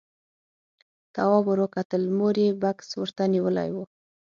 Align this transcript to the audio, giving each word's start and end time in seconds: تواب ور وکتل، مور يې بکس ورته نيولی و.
تواب 1.13 1.45
ور 1.47 1.59
وکتل، 1.65 2.03
مور 2.17 2.35
يې 2.43 2.49
بکس 2.61 2.89
ورته 3.01 3.23
نيولی 3.33 3.69
و. 3.73 3.77